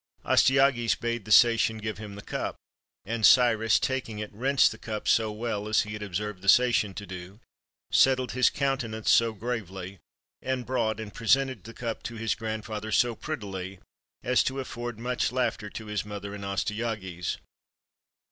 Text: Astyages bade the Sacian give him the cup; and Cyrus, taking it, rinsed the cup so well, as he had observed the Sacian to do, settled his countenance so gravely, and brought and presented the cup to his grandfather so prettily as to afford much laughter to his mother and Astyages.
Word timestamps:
Astyages 0.25 0.95
bade 0.95 1.25
the 1.25 1.31
Sacian 1.31 1.77
give 1.77 1.99
him 1.99 2.15
the 2.15 2.23
cup; 2.23 2.55
and 3.05 3.23
Cyrus, 3.23 3.77
taking 3.77 4.17
it, 4.17 4.33
rinsed 4.33 4.71
the 4.71 4.79
cup 4.79 5.07
so 5.07 5.31
well, 5.31 5.67
as 5.67 5.81
he 5.81 5.93
had 5.93 6.01
observed 6.01 6.41
the 6.41 6.49
Sacian 6.49 6.95
to 6.95 7.05
do, 7.05 7.39
settled 7.91 8.31
his 8.31 8.49
countenance 8.49 9.11
so 9.11 9.31
gravely, 9.33 9.99
and 10.41 10.65
brought 10.65 10.99
and 10.99 11.13
presented 11.13 11.63
the 11.65 11.73
cup 11.75 12.01
to 12.01 12.15
his 12.15 12.33
grandfather 12.33 12.91
so 12.91 13.13
prettily 13.13 13.79
as 14.23 14.41
to 14.45 14.59
afford 14.59 14.97
much 14.97 15.31
laughter 15.31 15.69
to 15.69 15.85
his 15.85 16.03
mother 16.03 16.33
and 16.33 16.43
Astyages. 16.43 17.37